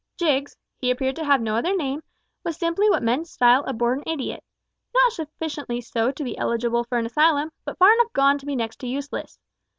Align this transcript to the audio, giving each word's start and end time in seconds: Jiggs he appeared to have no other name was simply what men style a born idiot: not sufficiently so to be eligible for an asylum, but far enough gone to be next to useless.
Jiggs 0.17 0.57
he 0.77 0.89
appeared 0.89 1.15
to 1.17 1.23
have 1.23 1.41
no 1.43 1.55
other 1.55 1.75
name 1.75 2.01
was 2.43 2.57
simply 2.57 2.89
what 2.89 3.03
men 3.03 3.23
style 3.23 3.63
a 3.67 3.73
born 3.73 4.01
idiot: 4.07 4.43
not 4.95 5.11
sufficiently 5.11 5.79
so 5.79 6.11
to 6.11 6.23
be 6.23 6.35
eligible 6.39 6.83
for 6.83 6.97
an 6.97 7.05
asylum, 7.05 7.51
but 7.65 7.77
far 7.77 7.93
enough 7.93 8.11
gone 8.11 8.39
to 8.39 8.47
be 8.47 8.55
next 8.55 8.77
to 8.79 8.87
useless. 8.87 9.37